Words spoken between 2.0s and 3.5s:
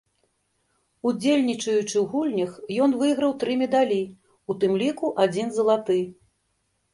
гульнях, ён выйграў